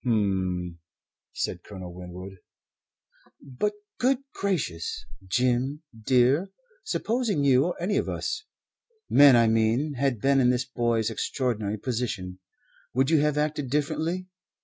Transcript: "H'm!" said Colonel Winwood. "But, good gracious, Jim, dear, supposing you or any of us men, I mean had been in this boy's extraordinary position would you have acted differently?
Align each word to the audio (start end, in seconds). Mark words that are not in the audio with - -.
"H'm!" 0.03 0.79
said 1.31 1.61
Colonel 1.61 1.93
Winwood. 1.93 2.39
"But, 3.39 3.73
good 3.99 4.17
gracious, 4.33 5.05
Jim, 5.27 5.83
dear, 5.93 6.49
supposing 6.83 7.43
you 7.43 7.65
or 7.65 7.79
any 7.79 7.97
of 7.97 8.09
us 8.09 8.45
men, 9.11 9.35
I 9.35 9.45
mean 9.47 9.93
had 9.99 10.19
been 10.19 10.39
in 10.39 10.49
this 10.49 10.65
boy's 10.65 11.11
extraordinary 11.11 11.77
position 11.77 12.39
would 12.95 13.11
you 13.11 13.19
have 13.19 13.37
acted 13.37 13.69
differently? 13.69 14.25